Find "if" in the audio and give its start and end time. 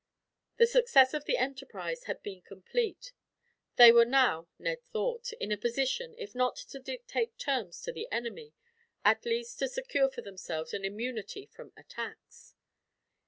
6.17-6.33